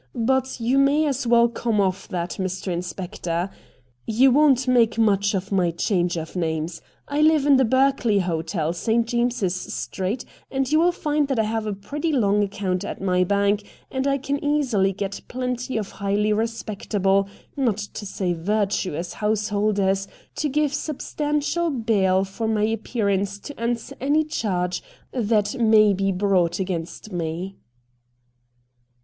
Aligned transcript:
But 0.15 0.59
you 0.59 0.79
may 0.79 1.05
as 1.05 1.27
well 1.27 1.47
come 1.47 1.79
off 1.79 2.07
that, 2.07 2.37
Mr. 2.39 2.69
Inspector— 2.73 3.51
you 4.07 4.31
120 4.31 4.35
RED 4.35 4.35
DIAMONDS 4.35 4.67
won't 4.67 4.75
make 4.75 4.97
much 4.97 5.35
of 5.35 5.51
my 5.51 5.69
change 5.69 6.17
of 6.17 6.35
names. 6.35 6.81
I 7.07 7.19
Uve 7.21 7.45
in 7.45 7.57
the 7.57 7.65
Berkeley 7.65 8.17
Hotel, 8.17 8.73
St. 8.73 9.05
James's 9.05 9.53
Street, 9.53 10.25
and 10.49 10.71
you 10.71 10.79
will 10.79 10.91
find 10.91 11.27
that 11.27 11.37
I 11.37 11.43
have 11.43 11.67
a 11.67 11.73
pretty 11.75 12.11
long 12.11 12.41
account 12.43 12.83
at 12.83 12.99
my 12.99 13.23
bank, 13.23 13.63
and 13.91 14.07
I 14.07 14.17
can 14.17 14.43
easily 14.43 14.91
get 14.91 15.21
plenty 15.27 15.77
of 15.77 15.91
highly 15.91 16.33
respectable, 16.33 17.29
not 17.55 17.77
to 17.77 18.03
say 18.03 18.33
vir 18.33 18.65
tuous, 18.65 19.13
householders 19.13 20.07
to 20.37 20.49
give 20.49 20.73
substantial 20.73 21.69
bail 21.69 22.23
for 22.23 22.47
my 22.47 22.63
appearance 22.63 23.37
to 23.37 23.59
answer 23.59 23.95
any 24.01 24.23
charge 24.23 24.81
that 25.11 25.59
may 25.61 25.93
be 25.93 26.11
brought 26.11 26.59
against 26.59 27.11
me.' 27.11 27.55